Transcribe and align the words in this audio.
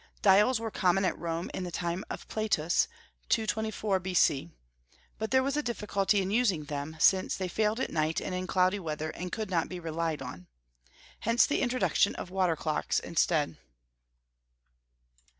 Dials 0.23 0.59
were 0.59 0.71
common 0.71 1.05
at 1.05 1.15
Rome 1.15 1.51
in 1.53 1.63
the 1.63 1.69
time 1.69 2.03
of 2.09 2.27
Plautus, 2.27 2.87
224 3.29 3.99
B.C.; 3.99 4.49
but 5.19 5.29
there 5.29 5.43
was 5.43 5.55
a 5.55 5.61
difficulty 5.61 6.23
in 6.23 6.31
using 6.31 6.63
them, 6.63 6.97
since 6.99 7.35
they 7.37 7.47
failed 7.47 7.79
at 7.79 7.91
night 7.93 8.19
and 8.19 8.33
in 8.33 8.47
cloudy 8.47 8.79
weather, 8.79 9.11
and 9.11 9.31
could 9.31 9.51
not 9.51 9.69
be 9.69 9.79
relied 9.79 10.23
on. 10.23 10.47
Hence 11.19 11.45
the 11.45 11.61
introduction 11.61 12.15
of 12.15 12.31
water 12.31 12.55
clocks 12.55 12.99
instead. 12.99 13.57